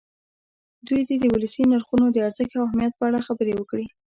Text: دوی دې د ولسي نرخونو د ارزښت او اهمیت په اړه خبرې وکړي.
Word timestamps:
دوی 0.87 1.01
دې 1.07 1.15
د 1.19 1.25
ولسي 1.33 1.63
نرخونو 1.71 2.05
د 2.11 2.17
ارزښت 2.27 2.51
او 2.57 2.65
اهمیت 2.67 2.93
په 2.97 3.03
اړه 3.07 3.25
خبرې 3.27 3.53
وکړي. 3.57 3.85